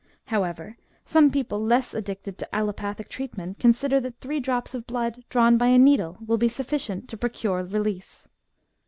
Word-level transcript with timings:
However, 0.33 0.77
some 1.05 1.29
people 1.29 1.63
less 1.63 1.93
addicted 1.93 2.39
to 2.39 2.55
allopathic 2.55 3.07
treat 3.07 3.37
ment, 3.37 3.59
consider 3.59 3.99
that 3.99 4.19
three 4.19 4.39
drops 4.39 4.73
of 4.73 4.87
blood 4.87 5.23
drawn 5.29 5.59
by 5.59 5.67
a 5.67 5.77
needle, 5.77 6.17
will 6.25 6.39
be 6.39 6.49
sufficient 6.49 7.07
to 7.09 7.17
procure 7.17 7.63
release. 7.63 8.27